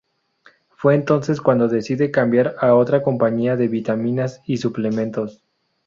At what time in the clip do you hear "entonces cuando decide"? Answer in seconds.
0.95-2.09